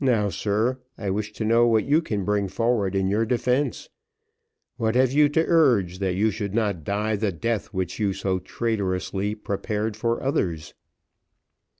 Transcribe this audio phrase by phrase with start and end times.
[0.00, 3.88] Now, sir, I wish to know, what you can bring forward in your defence,
[4.76, 8.40] what have you to urge that you should not die the death which you so
[8.40, 10.74] traitorously prepared for others."